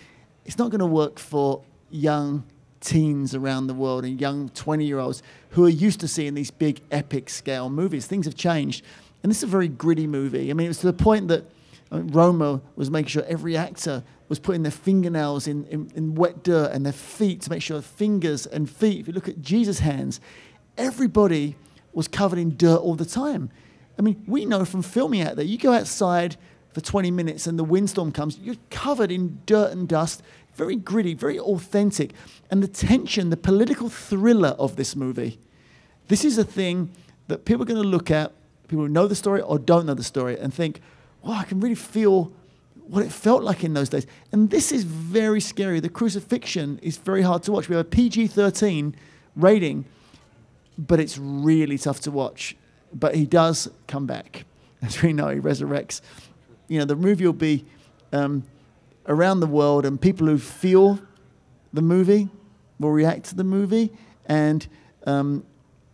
[0.45, 2.45] it's not going to work for young
[2.81, 6.51] teens around the world and young 20 year olds who are used to seeing these
[6.51, 8.07] big epic scale movies.
[8.07, 8.85] Things have changed.
[9.27, 10.51] And this is a very gritty movie.
[10.51, 11.51] I mean, it was to the point that
[11.91, 16.45] uh, Roma was making sure every actor was putting their fingernails in, in, in wet
[16.45, 19.81] dirt and their feet to make sure fingers and feet, if you look at Jesus'
[19.81, 20.21] hands,
[20.79, 21.57] everybody
[21.93, 23.51] was covered in dirt all the time.
[23.99, 26.37] I mean, we know from filming out there, you go outside
[26.73, 30.23] for 20 minutes and the windstorm comes, you're covered in dirt and dust,
[30.55, 32.13] very gritty, very authentic.
[32.49, 35.41] And the tension, the political thriller of this movie,
[36.07, 36.93] this is a thing
[37.27, 38.31] that people are going to look at,
[38.69, 40.81] people who know the story or don't know the story, and think,
[41.23, 42.33] wow, I can really feel
[42.89, 44.07] what it felt like in those days.
[44.33, 45.81] And this is very scary.
[45.81, 47.69] The crucifixion is very hard to watch.
[47.69, 48.95] We have a PG 13
[49.35, 49.85] rating,
[50.79, 52.57] but it's really tough to watch.
[52.93, 54.45] But he does come back.
[54.83, 56.01] As we know, he resurrects.
[56.69, 57.65] You know, the movie will be
[58.13, 58.45] um,
[59.07, 61.01] around the world, and people who feel
[61.73, 62.29] the movie
[62.79, 63.93] will react to the movie,
[64.27, 64.67] and
[65.07, 65.45] um,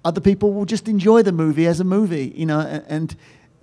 [0.05, 3.17] other people will just enjoy the movie as a movie, you know, and,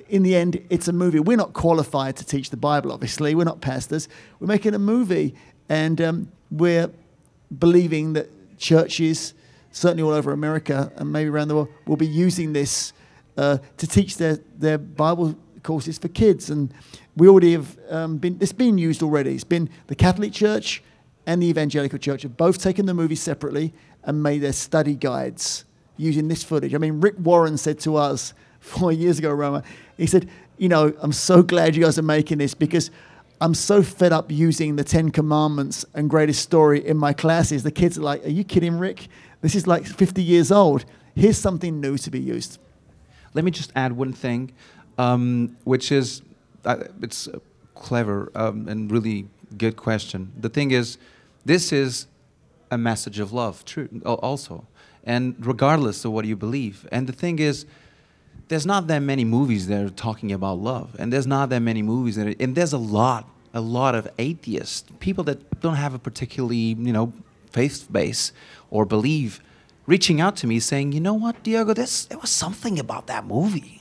[0.10, 1.20] in the end, it's a movie.
[1.20, 3.36] We're not qualified to teach the Bible, obviously.
[3.36, 4.10] We're not pastors.
[4.40, 5.36] We're making a movie,
[5.70, 6.90] and um, we're
[7.58, 9.34] believing that churches,
[9.72, 12.92] certainly all over America and maybe around the world, will be using this
[13.38, 16.50] uh, to teach their, their Bible courses for kids.
[16.50, 16.74] And
[17.16, 19.36] we already have um, been, it's been used already.
[19.36, 20.84] It's been the Catholic Church
[21.26, 23.74] and the Evangelical Church have both taken the movie separately
[24.04, 25.66] and made their study guides
[26.00, 26.74] using this footage.
[26.74, 29.64] I mean, Rick Warren said to us four years ago, Roma,
[29.98, 32.90] he said, You know, I'm so glad you guys are making this because
[33.42, 37.64] I'm so fed up using the Ten Commandments and greatest story in my classes.
[37.64, 39.08] The kids are like, Are you kidding, Rick?
[39.42, 40.86] This is like 50 years old.
[41.16, 42.60] Here's something new to be used.
[43.34, 44.52] Let me just add one thing,
[44.98, 46.22] um, which is
[46.66, 47.42] uh, it's a
[47.76, 50.32] clever um, and really good question.
[50.40, 50.98] The thing is,
[51.46, 52.08] this is
[52.72, 54.68] a message of love, true, also,
[55.10, 56.88] and regardless of what you believe.
[56.92, 57.66] And the thing is,
[58.48, 61.82] there's not that many movies that are talking about love, and there's not that many
[61.82, 65.96] movies that, are, and there's a lot, a lot of atheists, people that don't have
[65.96, 67.12] a particularly, you know,
[67.52, 68.32] faith base
[68.70, 69.42] or believe,
[69.88, 73.26] reaching out to me saying, you know what, Diego, this there was something about that
[73.26, 73.79] movie.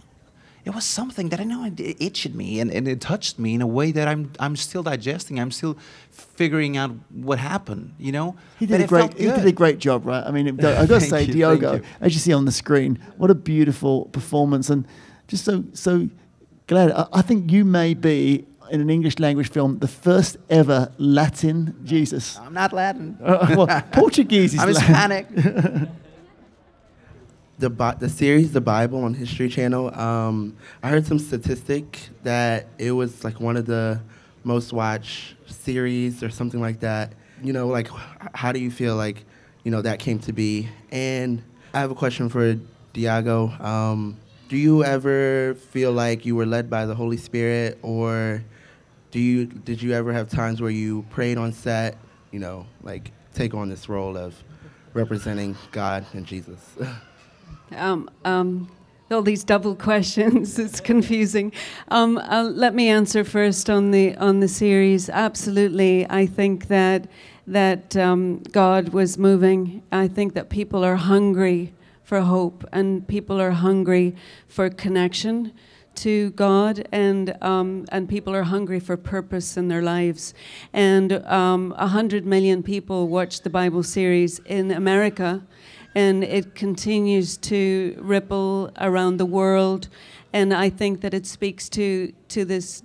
[0.68, 3.62] It was something that I know it itched me and, and it touched me in
[3.62, 5.40] a way that I'm I'm still digesting.
[5.40, 5.78] I'm still
[6.10, 7.94] figuring out what happened.
[7.98, 9.14] You know, He But did a great.
[9.18, 10.22] He did a great job, right?
[10.26, 11.82] I mean, I've got to say, you, Diogo, you.
[12.02, 14.86] as you see on the screen, what a beautiful performance, and
[15.26, 16.10] just so so
[16.66, 16.92] glad.
[16.92, 21.74] I, I think you may be in an English language film the first ever Latin
[21.84, 22.38] Jesus.
[22.38, 23.16] I'm not Latin.
[23.24, 25.34] Uh, well, Portuguese is I'm Latin.
[25.34, 25.88] Hispanic.
[27.58, 29.92] the the series The Bible on History Channel.
[29.98, 34.00] Um, I heard some statistic that it was like one of the
[34.44, 37.14] most watched series or something like that.
[37.42, 37.88] You know, like
[38.34, 39.24] how do you feel like
[39.64, 40.68] you know that came to be?
[40.92, 41.42] And
[41.74, 42.56] I have a question for
[42.92, 43.48] Diogo.
[43.60, 44.18] Um,
[44.48, 48.44] do you ever feel like you were led by the Holy Spirit, or
[49.10, 51.98] do you did you ever have times where you prayed on set?
[52.30, 54.34] You know, like take on this role of
[54.94, 56.60] representing God and Jesus.
[57.76, 58.70] Um, um,
[59.10, 60.58] all these double questions.
[60.64, 61.52] it's confusing.
[61.88, 65.08] Um, uh, let me answer first on the on the series.
[65.08, 67.08] Absolutely, I think that
[67.46, 69.82] that um, God was moving.
[69.90, 74.14] I think that people are hungry for hope, and people are hungry
[74.46, 75.52] for connection
[75.96, 80.34] to God, and um, and people are hungry for purpose in their lives.
[80.72, 85.42] And um, a hundred million people watched the Bible series in America,
[85.98, 89.88] and it continues to ripple around the world.
[90.32, 92.82] And I think that it speaks to to this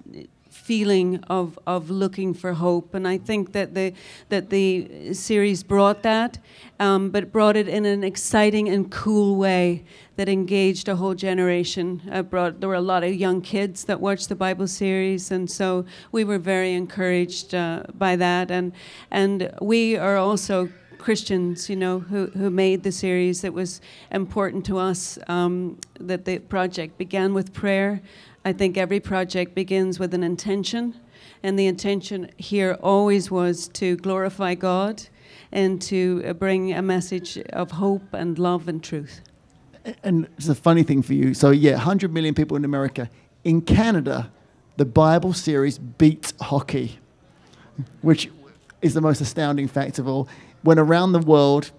[0.49, 2.93] feeling of, of looking for hope.
[2.93, 3.93] And I think that the,
[4.29, 6.39] that the series brought that,
[6.79, 9.83] um, but brought it in an exciting and cool way
[10.15, 12.01] that engaged a whole generation.
[12.09, 15.51] Uh, brought, there were a lot of young kids that watched the Bible series, and
[15.51, 18.49] so we were very encouraged uh, by that.
[18.49, 18.71] And,
[19.11, 20.69] and we are also
[21.03, 23.43] Christians, you know, who, who made the series.
[23.43, 28.01] It was important to us um, that the project began with prayer.
[28.45, 30.95] I think every project begins with an intention,
[31.43, 35.03] and the intention here always was to glorify God
[35.51, 39.19] and to uh, bring a message of hope and love and truth.
[40.05, 41.33] And it's a funny thing for you.
[41.33, 43.09] So, yeah, 100 million people in America.
[43.43, 44.31] In Canada,
[44.77, 46.97] the Bible series beats hockey,
[48.01, 48.29] which
[48.81, 50.29] is the most astounding fact of all.
[50.63, 51.71] Went around the world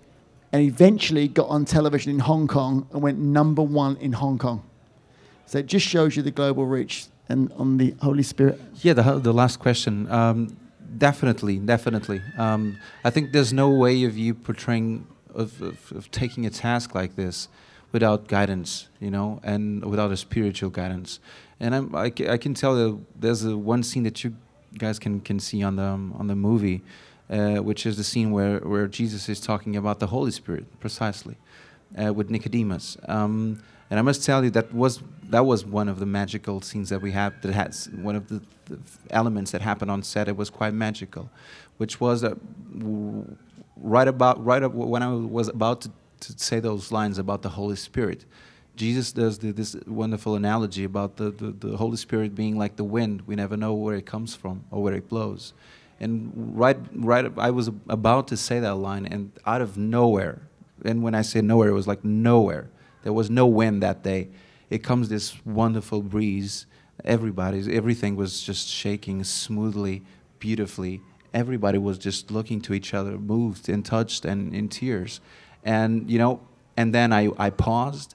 [0.53, 4.63] and eventually got on television in Hong Kong and went number one in Hong Kong.
[5.47, 8.61] So it just shows you the global reach and on the Holy Spirit.
[8.83, 10.11] Yeah, the, the last question.
[10.11, 10.57] Um,
[10.99, 12.23] definitely, definitely.
[12.37, 16.95] Um, I think there's no way of you portraying, of, of, of, taking a task
[16.95, 17.49] like this
[17.93, 21.21] without guidance, you know, and without a spiritual guidance.
[21.61, 24.37] And I'm, I, I can tell that there's a one scene that you
[24.79, 26.83] guys can, can see on the, um, on the movie,
[27.31, 31.37] uh, which is the scene where, where Jesus is talking about the Holy Spirit, precisely,
[32.03, 32.97] uh, with Nicodemus.
[33.09, 36.89] Um, and I must tell you that was that was one of the magical scenes
[36.89, 37.41] that we have.
[37.43, 38.79] That has one of the, the
[39.11, 40.29] elements that happened on set.
[40.29, 41.31] It was quite magical,
[41.77, 42.25] which was
[43.77, 47.77] right about right when I was about to, to say those lines about the Holy
[47.77, 48.25] Spirit.
[48.77, 52.85] Jesus does the, this wonderful analogy about the, the, the, Holy Spirit being like the
[52.85, 53.23] wind.
[53.25, 55.53] We never know where it comes from or where it blows.
[56.05, 60.43] And right, right, I was about to say that line, and out of nowhere,
[60.85, 62.69] and when I say nowhere, it was like nowhere.
[63.05, 64.29] There was no wind that day.
[64.69, 66.67] It comes this wonderful breeze.
[67.07, 70.03] Everybody's everything was just shaking smoothly,
[70.41, 71.01] beautifully.
[71.33, 75.23] Everybody was just looking to each other, moved and touched and in tears.
[75.65, 76.43] And you know,
[76.77, 78.15] and then I, I paused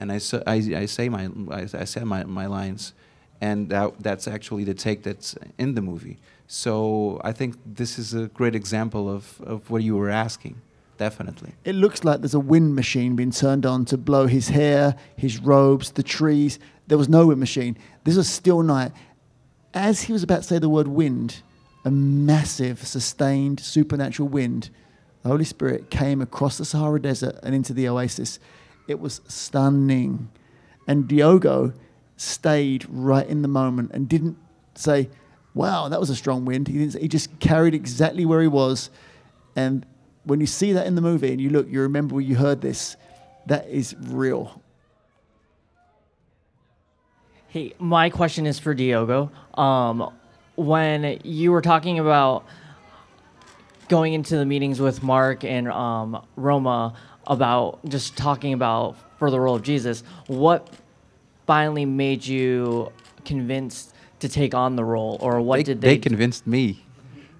[0.00, 2.94] and I, I, I say my I, I said my, my lines
[3.40, 6.18] and that, that's actually the take that's in the movie.
[6.48, 10.60] So I think this is a great example of, of what you were asking
[10.98, 11.52] definitely.
[11.64, 15.38] It looks like there's a wind machine being turned on to blow his hair, his
[15.38, 16.58] robes, the trees.
[16.88, 17.78] There was no wind machine.
[18.04, 18.92] This was still night.
[19.72, 21.42] As he was about to say the word wind,
[21.84, 24.70] a massive, sustained, supernatural wind,
[25.22, 28.38] the Holy Spirit came across the Sahara Desert and into the oasis.
[28.88, 30.30] It was stunning.
[30.86, 31.72] And Diogo
[32.16, 34.36] stayed right in the moment and didn't
[34.74, 35.08] say,
[35.58, 36.68] wow, that was a strong wind.
[36.68, 38.90] He, he just carried exactly where he was.
[39.56, 39.84] And
[40.22, 42.60] when you see that in the movie and you look, you remember when you heard
[42.60, 42.96] this,
[43.46, 44.62] that is real.
[47.48, 49.32] Hey, my question is for Diogo.
[49.54, 50.14] Um,
[50.54, 52.44] when you were talking about
[53.88, 56.94] going into the meetings with Mark and um, Roma
[57.26, 60.68] about just talking about for the role of Jesus, what
[61.48, 62.92] finally made you
[63.24, 65.88] convinced to take on the role, or what they, did they?
[65.88, 66.84] They convinced me.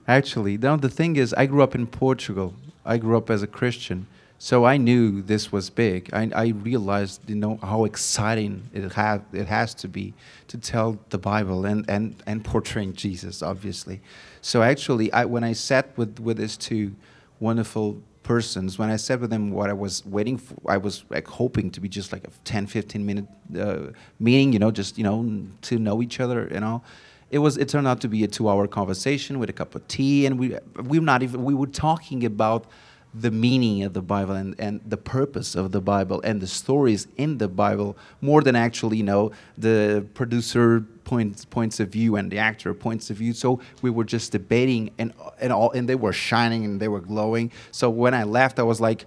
[0.07, 3.47] Actually, now the thing is, I grew up in Portugal, I grew up as a
[3.47, 4.07] Christian,
[4.39, 6.11] so I knew this was big.
[6.13, 10.15] I, I realized, you know, how exciting it had it has to be
[10.47, 14.01] to tell the Bible and and and portraying Jesus, obviously.
[14.41, 16.95] So actually, I, when I sat with with these two
[17.41, 21.27] wonderful persons, when I said with them, what I was waiting for, I was like
[21.27, 23.27] hoping to be just like a 10, 15 minute
[23.59, 23.87] uh,
[24.21, 26.83] meeting, you know, just you know to know each other, you know.
[27.31, 29.89] It was it turned out to be a two hour conversation with a cup of
[29.89, 30.47] tea and we
[30.93, 32.67] we were not even we were talking about
[33.15, 37.09] the meaning of the Bible and, and the purpose of the Bible and the stories
[37.17, 42.31] in the Bible more than actually you know the producer points points of view and
[42.31, 43.33] the actor points of view.
[43.33, 47.01] So we were just debating and and all and they were shining and they were
[47.01, 47.51] glowing.
[47.71, 49.07] So when I left, I was like.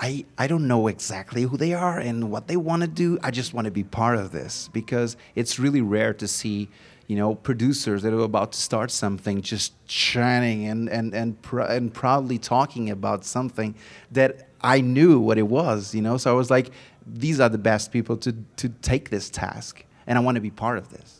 [0.00, 3.18] I, I don't know exactly who they are and what they want to do.
[3.20, 6.68] I just want to be part of this because it's really rare to see
[7.08, 11.62] you know, producers that are about to start something, just shining and and and pr-
[11.62, 13.74] and proudly talking about something
[14.12, 16.18] that I knew what it was, you know.
[16.18, 16.70] So I was like,
[17.06, 20.50] these are the best people to to take this task, and I want to be
[20.50, 21.17] part of this.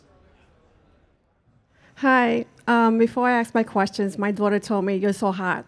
[1.98, 2.46] Hi.
[2.68, 5.64] Um, before I ask my questions, my daughter told me you're so hot,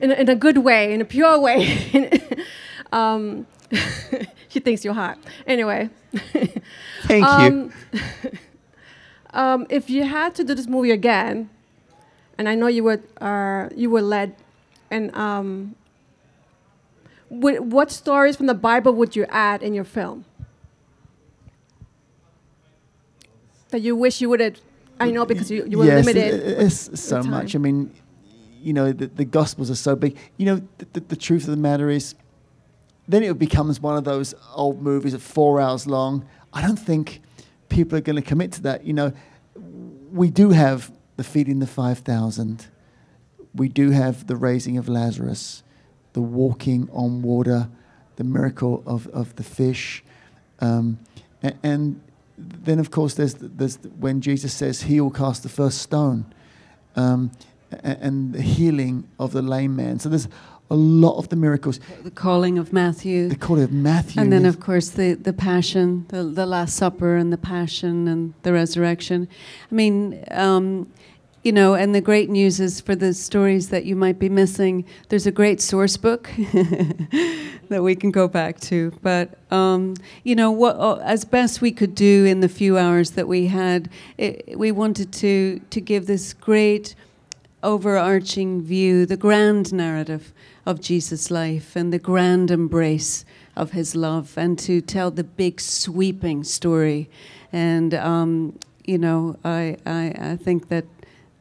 [0.00, 2.22] in a, in a good way, in a pure way.
[2.92, 3.46] um,
[4.48, 5.18] she thinks you're hot.
[5.46, 5.90] Anyway.
[7.02, 8.00] Thank um, you.
[9.34, 11.50] um, if you had to do this movie again,
[12.38, 14.36] and I know you were uh, you were led,
[14.90, 15.74] and um,
[17.28, 20.24] what stories from the Bible would you add in your film
[23.68, 24.56] that you wish you would have?
[25.00, 26.34] I know because you, you were yes, limited.
[26.42, 27.54] it- it's so much.
[27.54, 27.90] I mean,
[28.62, 30.16] you know, the, the Gospels are so big.
[30.36, 32.14] You know, the, the, the truth of the matter is,
[33.08, 36.24] then it becomes one of those old movies of four hours long.
[36.52, 37.20] I don't think
[37.68, 38.84] people are going to commit to that.
[38.84, 39.12] You know,
[40.12, 42.66] we do have the feeding the 5,000.
[43.54, 45.62] We do have the raising of Lazarus,
[46.14, 47.68] the walking on water,
[48.16, 50.02] the miracle of, of the fish.
[50.60, 50.98] Um,
[51.42, 52.00] a- and
[52.36, 56.26] then, of course, there's, there's when Jesus says, He will cast the first stone,
[56.96, 57.30] um,
[57.82, 59.98] and the healing of the lame man.
[59.98, 60.28] So there's
[60.70, 61.78] a lot of the miracles.
[62.02, 63.28] The calling of Matthew.
[63.28, 64.20] The calling of Matthew.
[64.20, 68.34] And then, of course, the, the passion, the, the Last Supper, and the passion and
[68.42, 69.28] the resurrection.
[69.70, 70.90] I mean, um,
[71.44, 74.82] you know, and the great news is for the stories that you might be missing,
[75.10, 76.30] there's a great source book
[77.68, 78.98] that we can go back to.
[79.02, 83.10] But, um, you know, what, uh, as best we could do in the few hours
[83.10, 86.94] that we had, it, we wanted to, to give this great
[87.62, 90.32] overarching view, the grand narrative
[90.64, 95.60] of Jesus' life and the grand embrace of his love, and to tell the big
[95.60, 97.10] sweeping story.
[97.52, 100.84] And um, you know, I, I I think that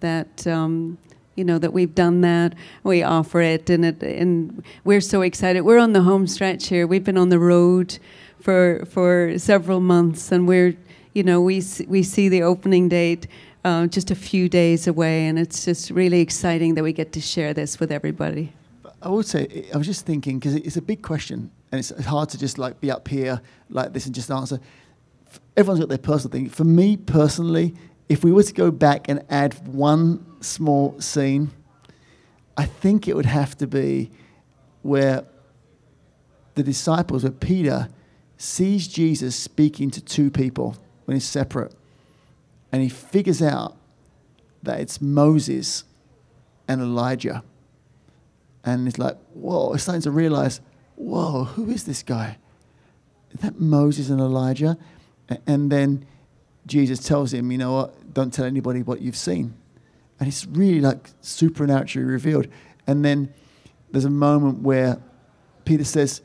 [0.04, 0.46] that.
[0.46, 0.98] Um,
[1.36, 2.54] you know that we've done that.
[2.84, 5.62] We offer it, and it, and we're so excited.
[5.62, 6.86] We're on the home stretch here.
[6.86, 7.98] We've been on the road
[8.40, 10.76] for for several months, and we're,
[11.14, 13.28] you know, we we see the opening date
[13.64, 17.22] uh, just a few days away, and it's just really exciting that we get to
[17.22, 18.54] share this with everybody.
[19.02, 22.30] I would say, I was just thinking, because it's a big question, and it's hard
[22.30, 24.60] to just like be up here like this and just answer.
[25.58, 26.50] Everyone's got their personal thing.
[26.50, 27.74] For me personally,
[28.14, 31.50] if we were to go back and add one small scene,
[32.56, 34.12] I think it would have to be
[34.84, 35.26] where
[36.54, 37.90] the disciples, where Peter
[38.38, 41.74] sees Jesus speaking to two people when he's separate,
[42.72, 43.76] and he figures out
[44.62, 45.84] that it's Moses
[46.68, 47.44] and Elijah.
[48.64, 50.62] And he's like, whoa, it's starting to realize,
[50.98, 52.38] whoa, who is this guy?
[53.32, 54.78] Is that Moses and Elijah?
[55.48, 56.06] And then
[56.68, 59.56] Jesus tells him, you know what, don't tell anybody what you've seen.
[60.20, 62.48] And it's really like supernaturally revealed.
[62.88, 63.34] And then
[63.92, 65.02] there's a moment where
[65.66, 66.22] Peter says,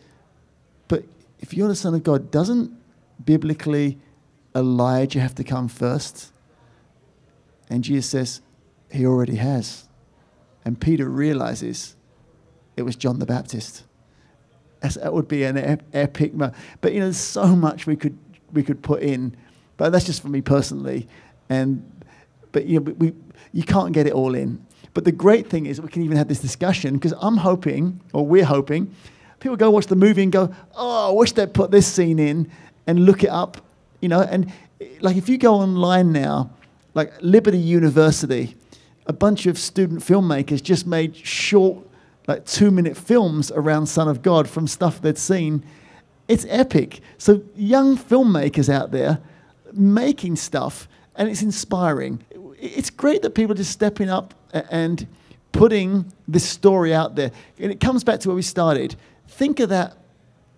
[0.88, 1.04] but
[1.40, 2.72] if you're the Son of God, doesn't
[3.24, 3.98] biblically
[4.54, 6.32] Elijah have to come first?
[7.70, 8.40] And Jesus says,
[8.90, 9.88] he already has.
[10.64, 11.96] And Peter realizes
[12.76, 13.84] it was John the Baptist.
[14.80, 16.54] That would be an ep- epic moment.
[16.80, 18.16] But you know, there's so much we could
[18.52, 19.36] we could put in.
[19.76, 21.08] But that's just for me personally.
[21.48, 21.84] And
[22.52, 23.12] but you know, we,
[23.52, 24.64] you can't get it all in.
[24.94, 28.26] But the great thing is we can even have this discussion because I'm hoping, or
[28.26, 28.94] we're hoping,
[29.40, 32.50] people go watch the movie and go, "Oh, I wish they'd put this scene in,"
[32.86, 33.60] and look it up.
[34.00, 34.52] You know, and
[35.00, 36.50] like if you go online now,
[36.94, 38.56] like Liberty University,
[39.06, 41.78] a bunch of student filmmakers just made short,
[42.26, 45.64] like two minute films around Son of God from stuff they'd seen.
[46.28, 47.00] It's epic.
[47.16, 49.18] So, young filmmakers out there
[49.72, 50.88] making stuff,
[51.18, 52.24] and it's inspiring.
[52.58, 55.06] It's great that people are just stepping up and
[55.52, 57.32] putting this story out there.
[57.58, 58.94] And it comes back to where we started.
[59.26, 59.98] Think of that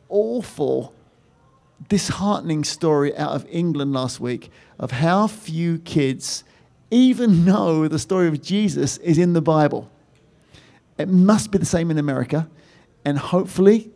[0.08, 0.94] awful
[1.88, 6.44] disheartening story out of England last week of how few kids
[6.90, 9.90] even know the story of Jesus is in the Bible.
[10.98, 12.50] It must be the same in America,
[13.06, 13.90] and hopefully,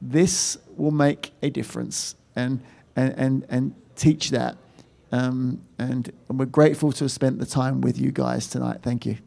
[0.00, 2.62] this will make a difference and
[2.96, 4.56] and and, and teach that.
[5.14, 8.78] Um, and, we're grateful to have spent the time with you guys tonight.
[8.82, 9.18] Thank you.